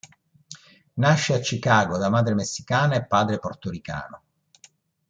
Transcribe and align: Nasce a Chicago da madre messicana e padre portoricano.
Nasce 0.95 1.31
a 1.35 1.39
Chicago 1.41 1.99
da 1.99 2.09
madre 2.09 2.33
messicana 2.33 2.95
e 2.95 3.05
padre 3.05 3.37
portoricano. 3.37 4.23